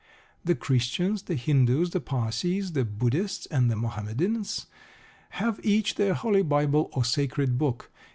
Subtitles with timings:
[0.43, 4.65] The Christians, the Hindoos, the Parsees, the Buddhists, and the Mohammedans
[5.37, 7.91] have each their "Holy Bible" or "sacred book."